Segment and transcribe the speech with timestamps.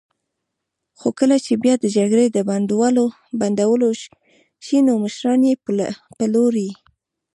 [0.99, 2.37] خو کله چې بیا د جګړې د
[3.39, 3.89] بندولو
[4.65, 5.53] شي، نو مشران یې
[6.19, 6.69] پلوري.